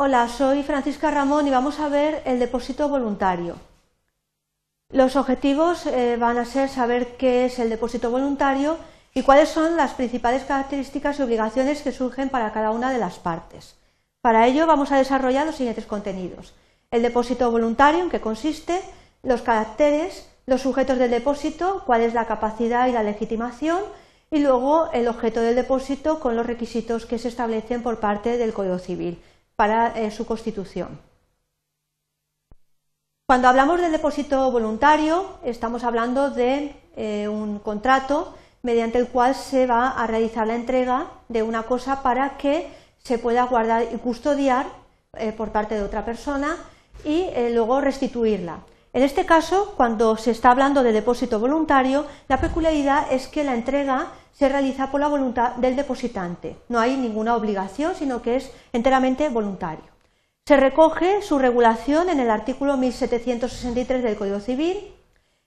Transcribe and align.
Hola, 0.00 0.28
soy 0.28 0.62
Francisca 0.62 1.10
Ramón 1.10 1.48
y 1.48 1.50
vamos 1.50 1.80
a 1.80 1.88
ver 1.88 2.22
el 2.24 2.38
depósito 2.38 2.88
voluntario. 2.88 3.56
Los 4.90 5.16
objetivos 5.16 5.86
eh, 5.86 6.16
van 6.16 6.38
a 6.38 6.44
ser 6.44 6.68
saber 6.68 7.16
qué 7.16 7.46
es 7.46 7.58
el 7.58 7.68
depósito 7.68 8.08
voluntario 8.08 8.76
y 9.12 9.22
cuáles 9.22 9.48
son 9.48 9.76
las 9.76 9.94
principales 9.94 10.44
características 10.44 11.18
y 11.18 11.22
obligaciones 11.22 11.82
que 11.82 11.90
surgen 11.90 12.28
para 12.28 12.52
cada 12.52 12.70
una 12.70 12.92
de 12.92 12.98
las 12.98 13.18
partes. 13.18 13.74
Para 14.20 14.46
ello 14.46 14.68
vamos 14.68 14.92
a 14.92 14.98
desarrollar 14.98 15.44
los 15.44 15.56
siguientes 15.56 15.86
contenidos. 15.86 16.54
El 16.92 17.02
depósito 17.02 17.50
voluntario, 17.50 18.04
en 18.04 18.08
qué 18.08 18.20
consiste, 18.20 18.80
los 19.24 19.42
caracteres, 19.42 20.30
los 20.46 20.62
sujetos 20.62 20.98
del 20.98 21.10
depósito, 21.10 21.82
cuál 21.86 22.02
es 22.02 22.14
la 22.14 22.28
capacidad 22.28 22.86
y 22.86 22.92
la 22.92 23.02
legitimación, 23.02 23.80
y 24.30 24.38
luego 24.38 24.92
el 24.92 25.08
objeto 25.08 25.40
del 25.40 25.56
depósito 25.56 26.20
con 26.20 26.36
los 26.36 26.46
requisitos 26.46 27.04
que 27.04 27.18
se 27.18 27.26
establecen 27.26 27.82
por 27.82 27.98
parte 27.98 28.36
del 28.36 28.52
Código 28.52 28.78
Civil 28.78 29.20
para 29.58 29.98
eh, 29.98 30.12
su 30.12 30.24
constitución. 30.24 31.00
Cuando 33.26 33.48
hablamos 33.48 33.80
del 33.80 33.90
depósito 33.90 34.52
voluntario, 34.52 35.40
estamos 35.42 35.82
hablando 35.82 36.30
de 36.30 36.76
eh, 36.94 37.26
un 37.26 37.58
contrato 37.58 38.36
mediante 38.62 38.98
el 38.98 39.08
cual 39.08 39.34
se 39.34 39.66
va 39.66 39.90
a 39.90 40.06
realizar 40.06 40.46
la 40.46 40.54
entrega 40.54 41.10
de 41.28 41.42
una 41.42 41.64
cosa 41.64 42.04
para 42.04 42.38
que 42.38 42.70
se 42.98 43.18
pueda 43.18 43.42
guardar 43.46 43.88
y 43.92 43.96
custodiar 43.96 44.66
eh, 45.14 45.32
por 45.32 45.50
parte 45.50 45.74
de 45.74 45.82
otra 45.82 46.04
persona 46.04 46.56
y 47.04 47.26
luego 47.52 47.80
restituirla. 47.80 48.60
En 48.92 49.02
este 49.02 49.26
caso, 49.26 49.74
cuando 49.76 50.16
se 50.16 50.30
está 50.30 50.50
hablando 50.50 50.82
de 50.82 50.92
depósito 50.92 51.38
voluntario, 51.38 52.06
la 52.26 52.40
peculiaridad 52.40 53.12
es 53.12 53.28
que 53.28 53.44
la 53.44 53.54
entrega 53.54 54.12
se 54.32 54.48
realiza 54.48 54.90
por 54.90 55.00
la 55.00 55.08
voluntad 55.08 55.56
del 55.56 55.76
depositante. 55.76 56.56
No 56.68 56.78
hay 56.78 56.96
ninguna 56.96 57.36
obligación, 57.36 57.94
sino 57.94 58.22
que 58.22 58.36
es 58.36 58.50
enteramente 58.72 59.28
voluntario. 59.28 59.84
Se 60.46 60.56
recoge 60.56 61.20
su 61.20 61.38
regulación 61.38 62.08
en 62.08 62.20
el 62.20 62.30
artículo 62.30 62.76
1763 62.78 64.02
del 64.02 64.16
Código 64.16 64.40
Civil 64.40 64.78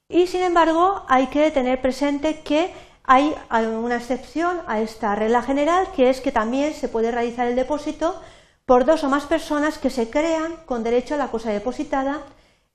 y, 0.08 0.28
sin 0.28 0.42
embargo, 0.42 1.04
hay 1.08 1.28
que 1.28 1.50
tener 1.50 1.82
presente 1.82 2.42
que 2.42 2.72
hay 3.04 3.34
una 3.50 3.96
excepción 3.96 4.62
a 4.68 4.80
esta 4.80 5.16
regla 5.16 5.42
general, 5.42 5.88
que 5.96 6.12
es 6.12 6.22
que 6.22 6.32
también 6.32 6.74
se 6.74 6.88
puede 6.88 7.10
realizar 7.10 7.48
el 7.48 7.56
depósito 7.56 8.22
por 8.66 8.86
dos 8.86 9.04
o 9.04 9.10
más 9.10 9.26
personas 9.26 9.80
que 9.80 9.90
se 9.90 10.12
crean 10.12 10.56
con 10.66 10.84
derecho 10.84 11.16
a 11.16 11.18
la 11.18 11.30
cosa 11.30 11.50
depositada 11.50 12.20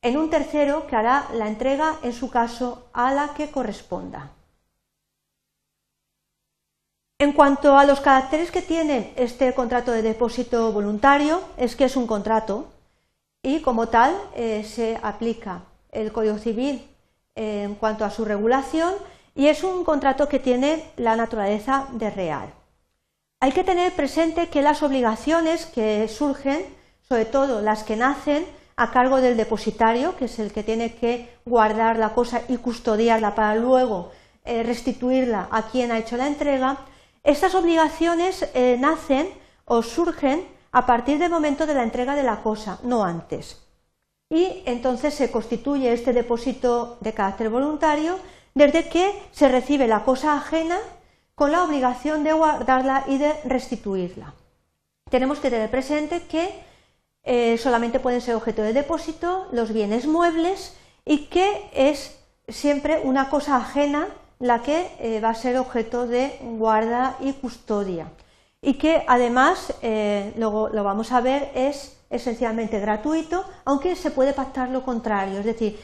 en 0.06 0.16
un 0.16 0.30
tercero 0.30 0.86
que 0.86 0.94
hará 0.94 1.26
la 1.34 1.48
entrega, 1.48 1.98
en 2.04 2.12
su 2.12 2.30
caso, 2.30 2.88
a 2.92 3.12
la 3.12 3.34
que 3.34 3.50
corresponda. 3.50 4.30
En 7.18 7.32
cuanto 7.32 7.76
a 7.76 7.84
los 7.84 7.98
caracteres 7.98 8.52
que 8.52 8.62
tiene 8.62 9.12
este 9.16 9.52
contrato 9.52 9.90
de 9.90 10.02
depósito 10.02 10.70
voluntario, 10.70 11.40
es 11.56 11.74
que 11.74 11.86
es 11.86 11.96
un 11.96 12.06
contrato 12.06 12.68
y 13.42 13.62
como 13.62 13.88
tal 13.88 14.16
eh, 14.36 14.62
se 14.62 14.96
aplica 15.02 15.62
el 15.90 16.12
Código 16.12 16.38
Civil 16.38 16.86
en 17.34 17.74
cuanto 17.74 18.04
a 18.04 18.10
su 18.10 18.24
regulación 18.24 18.94
y 19.34 19.48
es 19.48 19.64
un 19.64 19.82
contrato 19.82 20.28
que 20.28 20.38
tiene 20.38 20.84
la 20.96 21.16
naturaleza 21.16 21.88
de 21.90 22.10
real. 22.10 22.54
Hay 23.40 23.50
que 23.50 23.64
tener 23.64 23.92
presente 23.92 24.50
que 24.50 24.62
las 24.62 24.84
obligaciones 24.84 25.66
que 25.66 26.06
surgen, 26.06 26.64
sobre 27.08 27.24
todo 27.24 27.60
las 27.60 27.82
que 27.82 27.96
nacen 27.96 28.46
a 28.76 28.90
cargo 28.90 29.20
del 29.20 29.36
depositario, 29.36 30.16
que 30.16 30.26
es 30.26 30.38
el 30.38 30.52
que 30.52 30.62
tiene 30.62 30.94
que 30.94 31.30
guardar 31.44 31.98
la 31.98 32.14
cosa 32.14 32.42
y 32.48 32.58
custodiarla 32.58 33.34
para 33.34 33.56
luego 33.56 34.12
eh, 34.44 34.62
restituirla 34.62 35.48
a 35.50 35.62
quien 35.62 35.90
ha 35.90 35.98
hecho 35.98 36.16
la 36.16 36.28
entrega, 36.28 36.76
estas 37.24 37.54
obligaciones 37.56 38.48
eh, 38.54 38.76
nacen 38.78 39.28
o 39.64 39.82
surgen 39.82 40.46
a 40.70 40.86
partir 40.86 41.18
del 41.18 41.32
momento 41.32 41.66
de 41.66 41.74
la 41.74 41.82
entrega 41.82 42.14
de 42.14 42.22
la 42.22 42.42
cosa, 42.42 42.78
no 42.84 43.02
antes. 43.02 43.66
Y 44.30 44.62
entonces 44.66 45.14
se 45.14 45.30
constituye 45.30 45.92
este 45.92 46.12
depósito 46.12 46.98
de 47.00 47.12
carácter 47.12 47.50
voluntario 47.50 48.18
desde 48.54 48.88
que 48.88 49.12
se 49.32 49.48
recibe 49.48 49.88
la 49.88 50.04
cosa 50.04 50.36
ajena 50.36 50.78
con 51.34 51.50
la 51.50 51.64
obligación 51.64 52.24
de 52.24 52.32
guardarla 52.32 53.04
y 53.08 53.18
de 53.18 53.32
restituirla. 53.44 54.34
Tenemos 55.10 55.40
que 55.40 55.50
tener 55.50 55.70
presente 55.70 56.22
que 56.22 56.66
eh, 57.28 57.58
solamente 57.58 57.98
pueden 57.98 58.20
ser 58.20 58.36
objeto 58.36 58.62
de 58.62 58.72
depósito 58.72 59.48
los 59.50 59.72
bienes 59.72 60.06
muebles 60.06 60.76
y 61.04 61.26
que 61.26 61.68
es 61.74 62.16
siempre 62.46 63.00
una 63.02 63.30
cosa 63.30 63.56
ajena 63.56 64.06
la 64.38 64.62
que 64.62 64.92
eh, 65.00 65.20
va 65.20 65.30
a 65.30 65.34
ser 65.34 65.58
objeto 65.58 66.06
de 66.06 66.38
guarda 66.40 67.16
y 67.18 67.32
custodia 67.32 68.12
y 68.62 68.74
que 68.74 69.02
además, 69.08 69.74
eh, 69.82 70.34
luego 70.36 70.68
lo 70.68 70.84
vamos 70.84 71.10
a 71.10 71.20
ver, 71.20 71.50
es 71.56 71.98
esencialmente 72.10 72.78
gratuito, 72.78 73.44
aunque 73.64 73.96
se 73.96 74.12
puede 74.12 74.32
pactar 74.32 74.68
lo 74.68 74.84
contrario, 74.84 75.40
es 75.40 75.44
decir, 75.44 75.80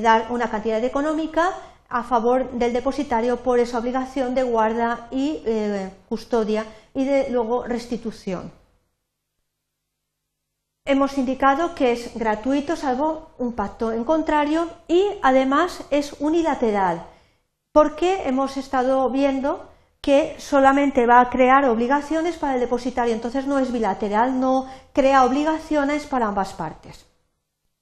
dar 0.00 0.28
una 0.30 0.50
cantidad 0.50 0.82
económica 0.82 1.50
a 1.90 2.02
favor 2.02 2.50
del 2.52 2.72
depositario 2.72 3.36
por 3.36 3.58
esa 3.58 3.78
obligación 3.78 4.34
de 4.34 4.42
guarda 4.42 5.08
y 5.10 5.42
custodia 6.08 6.64
y 6.94 7.04
de 7.04 7.28
luego 7.28 7.64
restitución. 7.64 8.50
Hemos 10.90 11.18
indicado 11.18 11.74
que 11.74 11.92
es 11.92 12.14
gratuito 12.14 12.74
salvo 12.74 13.32
un 13.36 13.52
pacto 13.52 13.92
en 13.92 14.04
contrario 14.04 14.70
y 14.88 15.04
además 15.20 15.84
es 15.90 16.14
unilateral 16.18 17.04
porque 17.72 18.26
hemos 18.26 18.56
estado 18.56 19.10
viendo 19.10 19.68
que 20.00 20.36
solamente 20.38 21.04
va 21.04 21.20
a 21.20 21.28
crear 21.28 21.66
obligaciones 21.66 22.38
para 22.38 22.54
el 22.54 22.60
depositario, 22.60 23.12
entonces 23.12 23.46
no 23.46 23.58
es 23.58 23.70
bilateral, 23.70 24.40
no 24.40 24.66
crea 24.94 25.26
obligaciones 25.26 26.06
para 26.06 26.28
ambas 26.28 26.54
partes. 26.54 27.04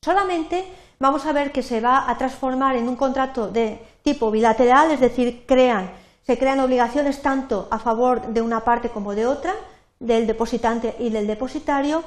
Solamente 0.04 0.64
vamos 0.98 1.26
a 1.26 1.32
ver 1.32 1.52
que 1.52 1.62
se 1.62 1.80
va 1.80 2.10
a 2.10 2.18
transformar 2.18 2.74
en 2.74 2.88
un 2.88 2.96
contrato 2.96 3.46
de 3.46 3.80
tipo 4.02 4.32
bilateral, 4.32 4.90
es 4.90 4.98
decir, 4.98 5.46
se 5.46 6.38
crean 6.38 6.58
obligaciones 6.58 7.22
tanto 7.22 7.68
a 7.70 7.78
favor 7.78 8.26
de 8.26 8.42
una 8.42 8.64
parte 8.64 8.88
como 8.88 9.14
de 9.14 9.28
otra, 9.28 9.54
del 10.00 10.26
depositante 10.26 10.96
y 10.98 11.10
del 11.10 11.28
depositario, 11.28 12.02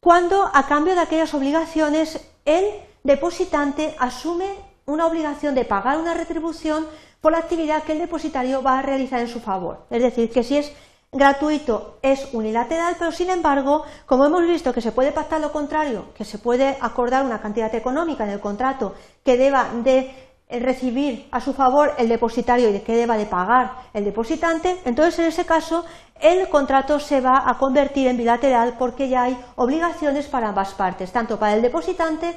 cuando 0.00 0.50
a 0.52 0.66
cambio 0.66 0.94
de 0.94 1.00
aquellas 1.00 1.34
obligaciones 1.34 2.20
el 2.44 2.64
depositante 3.02 3.94
asume 3.98 4.46
una 4.86 5.06
obligación 5.06 5.54
de 5.54 5.64
pagar 5.64 5.98
una 5.98 6.14
retribución 6.14 6.86
por 7.20 7.32
la 7.32 7.38
actividad 7.38 7.82
que 7.82 7.92
el 7.92 7.98
depositario 7.98 8.62
va 8.62 8.78
a 8.78 8.82
realizar 8.82 9.20
en 9.20 9.28
su 9.28 9.40
favor. 9.40 9.86
Es 9.90 10.02
decir, 10.02 10.30
que 10.30 10.44
si 10.44 10.56
es 10.56 10.72
gratuito 11.10 11.98
es 12.02 12.28
unilateral, 12.32 12.96
pero 12.98 13.12
sin 13.12 13.30
embargo, 13.30 13.84
como 14.06 14.26
hemos 14.26 14.46
visto 14.46 14.72
que 14.72 14.80
se 14.80 14.92
puede 14.92 15.12
pactar 15.12 15.40
lo 15.40 15.52
contrario, 15.52 16.12
que 16.14 16.24
se 16.24 16.38
puede 16.38 16.76
acordar 16.80 17.24
una 17.24 17.40
cantidad 17.40 17.74
económica 17.74 18.24
en 18.24 18.30
el 18.30 18.40
contrato 18.40 18.94
que 19.24 19.36
deba 19.36 19.70
de 19.82 20.27
recibir 20.50 21.28
a 21.30 21.40
su 21.40 21.52
favor 21.52 21.92
el 21.98 22.08
depositario 22.08 22.70
y 22.70 22.80
que 22.80 22.96
deba 22.96 23.16
de 23.16 23.26
pagar 23.26 23.72
el 23.92 24.04
depositante, 24.04 24.78
entonces 24.84 25.18
en 25.18 25.26
ese 25.26 25.44
caso 25.44 25.84
el 26.20 26.48
contrato 26.48 26.98
se 26.98 27.20
va 27.20 27.48
a 27.48 27.58
convertir 27.58 28.08
en 28.08 28.16
bilateral 28.16 28.76
porque 28.78 29.08
ya 29.08 29.24
hay 29.24 29.38
obligaciones 29.56 30.26
para 30.26 30.48
ambas 30.48 30.74
partes, 30.74 31.12
tanto 31.12 31.38
para 31.38 31.54
el 31.54 31.62
depositante 31.62 32.34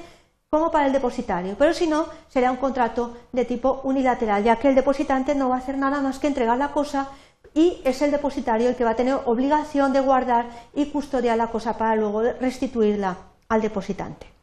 como 0.50 0.70
para 0.70 0.88
el 0.88 0.92
depositario, 0.92 1.56
pero 1.58 1.74
si 1.74 1.88
no, 1.88 2.08
será 2.28 2.52
un 2.52 2.58
contrato 2.58 3.16
de 3.32 3.46
tipo 3.46 3.80
unilateral, 3.86 4.44
ya 4.44 4.58
que 4.58 4.68
el 4.68 4.76
depositante 4.76 5.34
no 5.34 5.48
va 5.48 5.56
a 5.56 5.60
hacer 5.60 5.78
nada 5.78 6.02
más 6.02 6.20
que 6.20 6.28
entregar 6.28 6.58
la 6.58 6.74
cosa 6.74 7.08
y 7.54 7.82
es 7.86 8.02
el 8.02 8.12
depositario 8.12 8.68
el 8.68 8.76
que 8.76 8.84
va 8.84 8.92
a 8.92 8.96
tener 8.96 9.18
obligación 9.26 9.94
de 9.94 10.02
guardar 10.02 10.48
y 10.74 10.88
custodiar 10.88 11.38
la 11.38 11.48
cosa 11.48 11.78
para 11.78 11.96
luego 11.96 12.22
restituirla 12.22 13.18
al 13.48 13.62
depositante. 13.62 14.41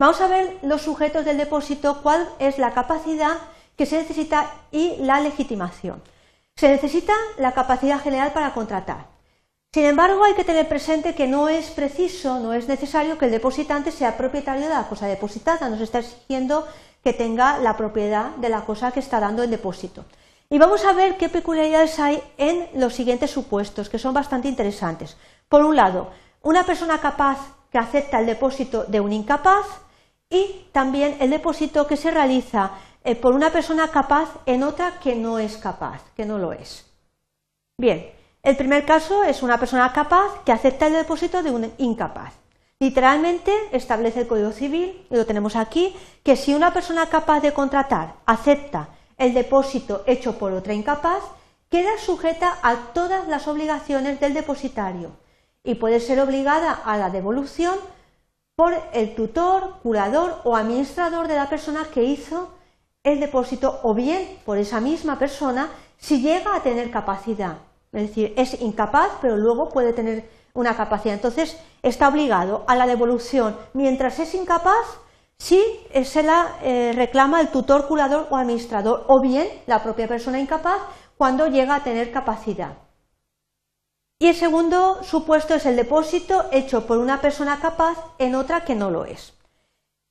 Vamos 0.00 0.18
a 0.22 0.28
ver 0.28 0.56
los 0.62 0.80
sujetos 0.80 1.26
del 1.26 1.36
depósito, 1.36 2.00
cuál 2.02 2.26
es 2.38 2.56
la 2.56 2.72
capacidad 2.72 3.36
que 3.76 3.84
se 3.84 3.98
necesita 3.98 4.50
y 4.72 4.96
la 4.96 5.20
legitimación. 5.20 6.02
Se 6.56 6.70
necesita 6.70 7.12
la 7.36 7.52
capacidad 7.52 8.00
general 8.00 8.32
para 8.32 8.54
contratar. 8.54 9.08
Sin 9.74 9.84
embargo, 9.84 10.24
hay 10.24 10.32
que 10.32 10.44
tener 10.44 10.66
presente 10.66 11.14
que 11.14 11.26
no 11.26 11.50
es 11.50 11.66
preciso, 11.72 12.40
no 12.40 12.54
es 12.54 12.66
necesario 12.66 13.18
que 13.18 13.26
el 13.26 13.30
depositante 13.30 13.92
sea 13.92 14.16
propietario 14.16 14.62
de 14.62 14.74
la 14.74 14.88
cosa 14.88 15.06
depositada, 15.06 15.68
nos 15.68 15.82
está 15.82 15.98
exigiendo 15.98 16.66
que 17.04 17.12
tenga 17.12 17.58
la 17.58 17.76
propiedad 17.76 18.30
de 18.36 18.48
la 18.48 18.62
cosa 18.62 18.92
que 18.92 19.00
está 19.00 19.20
dando 19.20 19.42
el 19.42 19.50
depósito. 19.50 20.06
Y 20.48 20.56
vamos 20.56 20.82
a 20.86 20.94
ver 20.94 21.18
qué 21.18 21.28
peculiaridades 21.28 21.98
hay 21.98 22.22
en 22.38 22.70
los 22.72 22.94
siguientes 22.94 23.30
supuestos, 23.30 23.90
que 23.90 23.98
son 23.98 24.14
bastante 24.14 24.48
interesantes. 24.48 25.18
Por 25.46 25.62
un 25.62 25.76
lado, 25.76 26.08
una 26.40 26.64
persona 26.64 27.02
capaz 27.02 27.36
que 27.70 27.76
acepta 27.76 28.18
el 28.18 28.24
depósito 28.24 28.84
de 28.84 28.98
un 28.98 29.12
incapaz 29.12 29.66
y 30.30 30.68
también 30.72 31.16
el 31.20 31.30
depósito 31.30 31.86
que 31.86 31.96
se 31.96 32.10
realiza 32.10 32.70
eh, 33.02 33.16
por 33.16 33.34
una 33.34 33.50
persona 33.50 33.88
capaz 33.88 34.28
en 34.46 34.62
otra 34.62 35.00
que 35.00 35.16
no 35.16 35.38
es 35.38 35.56
capaz, 35.56 36.02
que 36.14 36.24
no 36.24 36.38
lo 36.38 36.52
es. 36.52 36.86
Bien, 37.76 38.12
el 38.42 38.56
primer 38.56 38.86
caso 38.86 39.24
es 39.24 39.42
una 39.42 39.58
persona 39.58 39.92
capaz 39.92 40.42
que 40.44 40.52
acepta 40.52 40.86
el 40.86 40.92
depósito 40.92 41.42
de 41.42 41.50
un 41.50 41.72
incapaz. 41.78 42.34
Literalmente 42.78 43.52
establece 43.72 44.20
el 44.20 44.26
Código 44.26 44.52
Civil, 44.52 45.06
y 45.10 45.14
lo 45.16 45.26
tenemos 45.26 45.56
aquí, 45.56 45.94
que 46.22 46.36
si 46.36 46.54
una 46.54 46.72
persona 46.72 47.06
capaz 47.06 47.40
de 47.40 47.52
contratar 47.52 48.14
acepta 48.24 48.88
el 49.18 49.34
depósito 49.34 50.02
hecho 50.06 50.38
por 50.38 50.52
otra 50.52 50.72
incapaz, 50.72 51.22
queda 51.68 51.98
sujeta 51.98 52.58
a 52.62 52.92
todas 52.94 53.28
las 53.28 53.48
obligaciones 53.48 54.18
del 54.20 54.32
depositario 54.32 55.10
y 55.62 55.74
puede 55.74 56.00
ser 56.00 56.20
obligada 56.20 56.72
a 56.72 56.96
la 56.96 57.10
devolución 57.10 57.74
por 58.60 58.74
el 58.92 59.14
tutor, 59.14 59.76
curador 59.82 60.42
o 60.44 60.54
administrador 60.54 61.28
de 61.28 61.34
la 61.34 61.48
persona 61.48 61.86
que 61.90 62.02
hizo 62.02 62.50
el 63.02 63.18
depósito 63.18 63.80
o 63.84 63.94
bien 63.94 64.36
por 64.44 64.58
esa 64.58 64.80
misma 64.80 65.18
persona 65.18 65.70
si 65.96 66.20
llega 66.20 66.54
a 66.54 66.62
tener 66.62 66.90
capacidad. 66.90 67.56
Es 67.90 68.08
decir, 68.08 68.34
es 68.36 68.60
incapaz, 68.60 69.12
pero 69.22 69.38
luego 69.38 69.70
puede 69.70 69.94
tener 69.94 70.28
una 70.52 70.76
capacidad. 70.76 71.14
Entonces, 71.14 71.58
está 71.82 72.08
obligado 72.08 72.66
a 72.68 72.76
la 72.76 72.86
devolución 72.86 73.56
mientras 73.72 74.18
es 74.18 74.34
incapaz 74.34 74.98
si 75.38 75.58
se 76.04 76.22
la 76.22 76.58
eh, 76.62 76.92
reclama 76.94 77.40
el 77.40 77.48
tutor, 77.48 77.88
curador 77.88 78.26
o 78.28 78.36
administrador, 78.36 79.06
o 79.08 79.22
bien 79.22 79.48
la 79.68 79.82
propia 79.82 80.06
persona 80.06 80.38
incapaz 80.38 80.82
cuando 81.16 81.46
llega 81.46 81.76
a 81.76 81.82
tener 81.82 82.12
capacidad. 82.12 82.89
Y 84.22 84.26
el 84.26 84.36
segundo 84.36 85.02
supuesto 85.02 85.54
es 85.54 85.64
el 85.64 85.76
depósito 85.76 86.44
hecho 86.52 86.86
por 86.86 86.98
una 86.98 87.22
persona 87.22 87.58
capaz 87.58 87.96
en 88.18 88.34
otra 88.34 88.66
que 88.66 88.74
no 88.74 88.90
lo 88.90 89.06
es. 89.06 89.32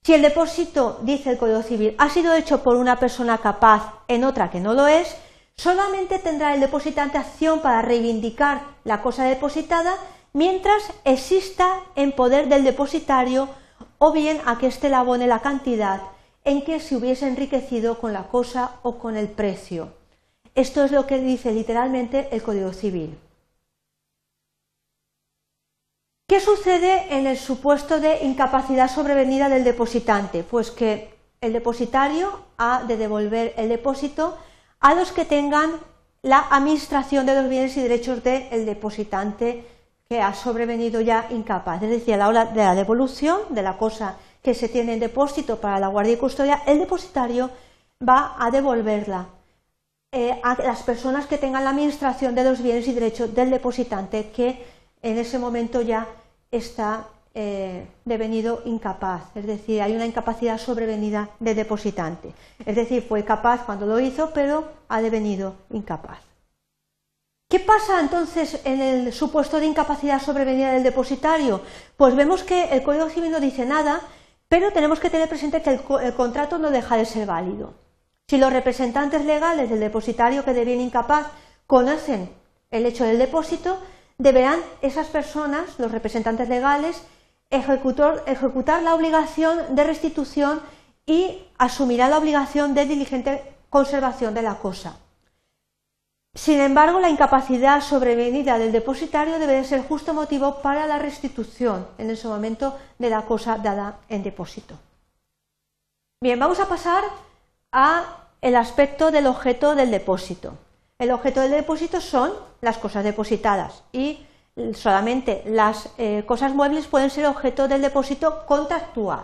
Si 0.04 0.16
el 0.16 0.24
depósito, 0.24 0.98
dice 1.04 1.30
el 1.30 1.38
Código 1.38 1.62
Civil, 1.62 1.94
ha 2.00 2.10
sido 2.10 2.34
hecho 2.34 2.64
por 2.64 2.76
una 2.76 3.00
persona 3.00 3.38
capaz 3.38 3.94
en 4.08 4.24
otra 4.24 4.50
que 4.50 4.62
no 4.62 4.74
lo 4.74 4.88
es, 4.88 5.16
solamente 5.56 6.18
tendrá 6.18 6.56
el 6.56 6.60
depositante 6.60 7.20
acción 7.20 7.60
para 7.60 7.84
reivindicar 7.84 8.64
la 8.84 9.04
cosa 9.04 9.26
depositada 9.26 9.94
mientras 10.34 10.92
exista 11.04 11.70
en 11.96 12.12
poder 12.12 12.50
del 12.50 12.64
depositario 12.64 13.48
o 14.00 14.12
bien 14.12 14.42
a 14.48 14.58
que 14.58 14.66
éste 14.66 14.90
le 14.90 14.96
abone 14.96 15.28
la 15.28 15.42
cantidad 15.42 16.02
en 16.46 16.64
que 16.64 16.80
se 16.80 16.96
hubiese 16.96 17.28
enriquecido 17.28 18.00
con 18.00 18.14
la 18.14 18.24
cosa 18.24 18.72
o 18.82 18.98
con 18.98 19.18
el 19.18 19.28
precio. 19.28 19.94
Esto 20.56 20.84
es 20.84 20.92
lo 20.92 21.06
que 21.06 21.20
dice 21.20 21.52
literalmente 21.52 22.28
el 22.32 22.42
Código 22.42 22.74
Civil. 22.74 23.16
¿Qué 26.30 26.40
sucede 26.40 27.18
en 27.18 27.26
el 27.26 27.40
supuesto 27.40 28.00
de 28.00 28.24
incapacidad 28.24 28.88
sobrevenida 28.88 29.50
del 29.50 29.64
depositante? 29.64 30.44
Pues 30.44 30.70
que 30.70 31.10
el 31.42 31.54
depositario 31.54 32.42
ha 32.60 32.84
de 32.84 32.98
devolver 32.98 33.56
el 33.58 33.68
depósito 33.68 34.38
a 34.80 34.94
los 34.94 35.12
que 35.12 35.26
tengan 35.26 35.72
la 36.22 36.46
administración 36.52 37.26
de 37.26 37.34
los 37.34 37.50
bienes 37.50 37.76
y 37.78 37.82
derechos 37.82 38.24
del 38.24 38.68
depositante 38.68 39.66
que 40.08 40.22
ha 40.22 40.36
sobrevenido 40.36 41.02
ya 41.02 41.26
incapaz. 41.32 41.82
Es 41.82 41.90
decir, 41.90 42.14
a 42.14 42.18
la 42.18 42.28
hora 42.28 42.46
de 42.46 42.62
la 42.62 42.76
devolución 42.76 43.40
de 43.50 43.64
la 43.64 43.76
cosa 43.76 44.18
que 44.44 44.54
se 44.54 44.70
tiene 44.70 44.94
en 44.94 45.00
depósito 45.00 45.60
para 45.60 45.80
la 45.80 45.88
guardia 45.88 46.14
y 46.14 46.18
custodia, 46.18 46.62
el 46.68 46.78
depositario 46.78 47.50
va 48.08 48.36
a 48.38 48.52
devolverla 48.52 49.30
eh, 50.12 50.40
a 50.44 50.62
las 50.62 50.84
personas 50.84 51.26
que 51.26 51.40
tengan 51.40 51.64
la 51.64 51.72
administración 51.72 52.36
de 52.36 52.44
los 52.44 52.62
bienes 52.62 52.88
y 52.88 52.94
derechos 52.94 53.34
del 53.34 53.50
depositante 53.50 54.30
que 54.30 54.79
en 55.02 55.18
ese 55.18 55.40
momento 55.40 55.82
ya 55.82 56.08
está 56.52 57.08
eh, 57.34 57.88
devenido 58.06 58.62
incapaz, 58.66 59.24
es 59.36 59.46
decir, 59.46 59.82
hay 59.82 59.96
una 59.96 60.06
incapacidad 60.06 60.58
sobrevenida 60.58 61.30
de 61.40 61.56
depositante. 61.56 62.34
Es 62.66 62.76
decir, 62.76 63.04
fue 63.08 63.24
capaz 63.24 63.66
cuando 63.66 63.86
lo 63.86 64.00
hizo, 64.00 64.32
pero 64.34 64.68
ha 64.88 65.02
devenido 65.02 65.56
incapaz. 65.70 66.20
¿Qué 67.50 67.60
pasa 67.60 68.00
entonces 68.00 68.62
en 68.64 68.80
el 68.80 69.12
supuesto 69.12 69.60
de 69.60 69.66
incapacidad 69.66 70.22
sobrevenida 70.22 70.72
del 70.72 70.84
depositario? 70.84 71.62
Pues 71.98 72.16
vemos 72.16 72.44
que 72.44 72.66
el 72.66 72.84
Código 72.84 73.10
Civil 73.10 73.32
no 73.32 73.40
dice 73.40 73.66
nada, 73.66 74.02
pero 74.48 74.72
tenemos 74.72 75.00
que 75.00 75.10
tener 75.10 75.28
presente 75.28 75.62
que 75.62 75.72
el, 75.72 76.14
contrato 76.14 76.60
no 76.60 76.70
deja 76.70 76.96
de 76.96 77.06
ser 77.06 77.26
válido. 77.26 77.74
Si 78.28 78.38
los 78.38 78.54
representantes 78.54 79.26
legales 79.26 79.70
del 79.70 79.80
depositario 79.80 80.46
que 80.46 80.54
deviene 80.54 80.84
incapaz 80.84 81.28
conocen 81.66 82.30
el 82.70 82.86
hecho 82.86 83.04
del 83.04 83.18
depósito, 83.18 83.80
deberán 84.20 84.60
esas 84.82 85.08
personas, 85.08 85.80
los 85.80 85.92
representantes 85.92 86.48
legales, 86.50 87.02
ejecutar 87.50 88.84
la 88.84 88.94
obligación 88.94 89.76
de 89.76 89.84
restitución 89.84 90.62
y 91.08 91.40
asumirá 91.58 92.08
la 92.10 92.20
obligación 92.20 92.76
de 92.76 92.86
diligente 92.86 93.42
conservación 93.72 94.36
de 94.36 94.44
la 94.44 94.56
cosa. 94.60 94.98
Sin 96.36 96.60
embargo, 96.60 97.00
la 97.00 97.10
incapacidad 97.10 97.82
sobrevenida 97.82 98.60
del 98.60 98.72
depositario 98.72 99.40
debe 99.40 99.64
ser 99.64 99.82
justo 99.88 100.14
motivo 100.14 100.62
para 100.62 100.86
la 100.86 101.00
restitución 101.00 101.88
en 101.98 102.12
ese 102.12 102.28
momento 102.28 102.78
de 103.00 103.10
la 103.10 103.24
cosa 103.24 103.58
dada 103.58 103.98
en 104.10 104.22
depósito. 104.22 104.76
Bien, 106.22 106.38
vamos 106.38 106.60
a 106.60 106.68
pasar 106.68 107.04
al 107.72 108.56
aspecto 108.56 109.10
del 109.10 109.26
objeto 109.26 109.74
del 109.74 109.90
depósito. 109.90 110.54
El 111.00 111.12
objeto 111.12 111.40
del 111.40 111.52
depósito 111.52 112.02
son 112.02 112.34
las 112.60 112.78
cosas 112.78 113.06
depositadas 113.06 113.84
y 113.94 114.20
solamente 114.74 115.44
las 115.46 115.92
eh, 115.98 116.24
cosas 116.26 116.54
muebles 116.54 116.88
pueden 116.88 117.10
ser 117.10 117.26
objeto 117.26 117.70
del 117.70 117.82
depósito 117.82 118.46
contractual. 118.46 119.22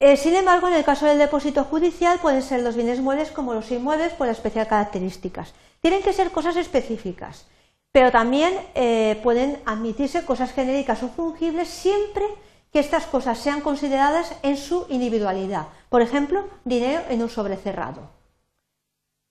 Eh, 0.00 0.16
sin 0.16 0.34
embargo, 0.34 0.68
en 0.68 0.72
el 0.72 0.84
caso 0.84 1.04
del 1.04 1.18
depósito 1.18 1.64
judicial 1.64 2.18
pueden 2.18 2.40
ser 2.40 2.62
los 2.62 2.76
bienes 2.76 3.00
muebles 3.00 3.30
como 3.30 3.52
los 3.52 3.70
inmuebles 3.70 4.14
por 4.14 4.28
especial 4.28 4.66
características. 4.68 5.52
Tienen 5.82 6.02
que 6.02 6.14
ser 6.14 6.30
cosas 6.30 6.56
específicas, 6.56 7.44
pero 7.92 8.10
también 8.10 8.54
eh, 8.74 9.20
pueden 9.22 9.60
admitirse 9.66 10.24
cosas 10.24 10.50
genéricas 10.50 11.02
o 11.02 11.10
fungibles 11.10 11.68
siempre 11.68 12.24
que 12.72 12.80
estas 12.80 13.04
cosas 13.04 13.38
sean 13.38 13.60
consideradas 13.60 14.34
en 14.42 14.56
su 14.56 14.86
individualidad. 14.88 15.66
Por 15.90 16.00
ejemplo, 16.00 16.48
dinero 16.64 17.02
en 17.10 17.20
un 17.20 17.28
sobre 17.28 17.58
cerrado. 17.58 18.19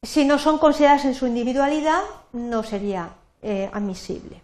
Si 0.04 0.24
no 0.24 0.40
son 0.40 0.60
consideradas 0.60 1.06
en 1.06 1.14
su 1.14 1.28
individualidad, 1.28 2.02
no 2.32 2.64
sería 2.64 3.10
eh, 3.42 3.70
admisible. 3.74 4.42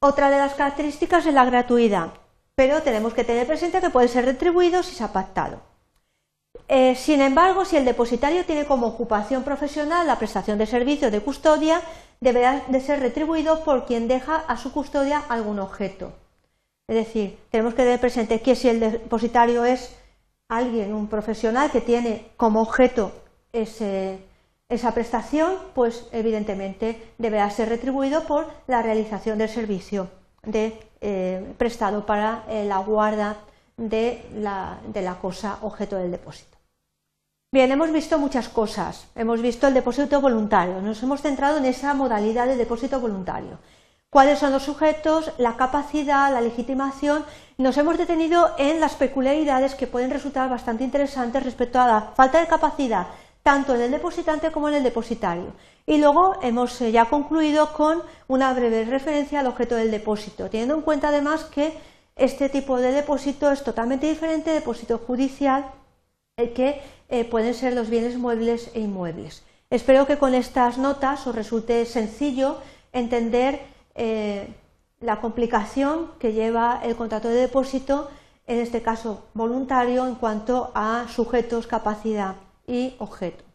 Otra 0.00 0.30
de 0.30 0.38
las 0.38 0.54
características 0.54 1.26
es 1.26 1.34
la 1.34 1.46
gratuidad, 1.46 2.12
pero 2.54 2.82
tenemos 2.82 3.14
que 3.14 3.24
tener 3.24 3.46
presente 3.46 3.80
que 3.80 3.90
puede 3.90 4.08
ser 4.08 4.26
retribuido 4.26 4.82
si 4.82 4.94
se 4.94 5.02
ha 5.02 5.12
pactado. 5.12 5.60
Eh, 6.68 6.94
sin 6.94 7.22
embargo, 7.22 7.64
si 7.64 7.76
el 7.76 7.86
depositario 7.86 8.44
tiene 8.44 8.66
como 8.66 8.86
ocupación 8.86 9.42
profesional 9.42 10.06
la 10.06 10.18
prestación 10.18 10.58
de 10.58 10.66
servicios 10.66 11.10
de 11.10 11.20
custodia, 11.20 11.80
deberá 12.20 12.64
de 12.68 12.80
ser 12.80 13.00
retribuido 13.00 13.64
por 13.64 13.86
quien 13.86 14.08
deja 14.08 14.36
a 14.36 14.58
su 14.58 14.72
custodia 14.72 15.24
algún 15.28 15.58
objeto. 15.58 16.12
Es 16.86 16.96
decir, 16.96 17.38
tenemos 17.50 17.74
que 17.74 17.82
tener 17.82 18.00
presente 18.00 18.42
que 18.42 18.54
si 18.54 18.68
el 18.68 18.80
depositario 18.80 19.64
es 19.64 19.96
alguien, 20.48 20.94
un 20.94 21.08
profesional 21.08 21.70
que 21.70 21.80
tiene 21.80 22.30
como 22.36 22.60
objeto 22.60 23.12
esa 23.52 24.94
prestación, 24.94 25.54
pues 25.74 26.06
evidentemente 26.12 27.12
deberá 27.18 27.50
ser 27.50 27.68
retribuido 27.68 28.24
por 28.24 28.46
la 28.66 28.82
realización 28.82 29.38
del 29.38 29.48
servicio 29.48 30.08
eh, 30.52 31.54
prestado 31.58 32.06
para 32.06 32.44
eh, 32.48 32.64
la 32.64 32.78
guarda 32.78 33.36
de 33.76 34.24
la 34.32 35.18
cosa 35.20 35.58
objeto 35.62 35.96
del 35.96 36.10
depósito. 36.10 36.58
Bien, 37.50 37.72
hemos 37.72 37.90
visto 37.90 38.18
muchas 38.18 38.50
cosas. 38.50 39.06
Hemos 39.14 39.40
visto 39.40 39.66
el 39.66 39.72
depósito 39.72 40.20
voluntario. 40.20 40.82
Nos 40.82 41.02
hemos 41.02 41.22
centrado 41.22 41.56
en 41.56 41.64
esa 41.64 41.94
modalidad 41.94 42.46
de 42.46 42.58
depósito 42.58 43.00
voluntario. 43.00 43.58
¿Cuáles 44.10 44.38
son 44.38 44.52
los 44.52 44.64
sujetos? 44.64 45.32
La 45.38 45.56
capacidad, 45.56 46.30
la 46.30 46.42
legitimación. 46.42 47.24
Nos 47.56 47.78
hemos 47.78 47.96
detenido 47.96 48.54
en 48.58 48.80
las 48.80 48.96
peculiaridades 48.96 49.74
que 49.74 49.86
pueden 49.86 50.10
resultar 50.10 50.50
bastante 50.50 50.84
interesantes 50.84 51.42
respecto 51.42 51.80
a 51.80 51.86
la 51.86 52.00
falta 52.14 52.38
de 52.38 52.48
capacidad, 52.48 53.06
tanto 53.48 53.74
en 53.74 53.80
el 53.80 53.90
depositante 53.90 54.52
como 54.52 54.68
en 54.68 54.74
el 54.74 54.82
depositario. 54.82 55.54
Y 55.86 55.96
luego 55.96 56.34
hemos 56.42 56.78
eh, 56.82 56.92
ya 56.92 57.06
concluido 57.06 57.72
con 57.72 58.02
una 58.26 58.52
breve 58.52 58.84
referencia 58.84 59.40
al 59.40 59.46
objeto 59.46 59.74
del 59.74 59.90
depósito, 59.90 60.50
teniendo 60.50 60.74
en 60.74 60.82
cuenta 60.82 61.08
además 61.08 61.44
que 61.44 61.72
este 62.14 62.50
tipo 62.50 62.76
de 62.76 62.92
depósito 62.92 63.50
es 63.50 63.64
totalmente 63.64 64.06
diferente 64.06 64.50
del 64.50 64.60
depósito 64.60 64.98
judicial, 64.98 65.64
el 66.36 66.52
que 66.52 66.82
eh, 67.08 67.24
pueden 67.24 67.54
ser 67.54 67.72
los 67.72 67.88
bienes 67.88 68.18
muebles 68.18 68.70
e 68.74 68.80
inmuebles. 68.80 69.42
Espero 69.70 70.06
que 70.06 70.18
con 70.18 70.34
estas 70.34 70.76
notas 70.76 71.26
os 71.26 71.34
resulte 71.34 71.86
sencillo 71.86 72.58
entender 72.92 73.62
eh, 73.94 74.46
la 75.00 75.22
complicación 75.22 76.10
que 76.18 76.34
lleva 76.34 76.82
el 76.84 76.96
contrato 76.96 77.28
de 77.28 77.36
depósito, 77.36 78.10
en 78.46 78.58
este 78.58 78.82
caso 78.82 79.24
voluntario, 79.32 80.06
en 80.06 80.16
cuanto 80.16 80.70
a 80.74 81.06
sujetos, 81.08 81.66
capacidad 81.66 82.34
y 82.68 82.94
objeto. 82.98 83.47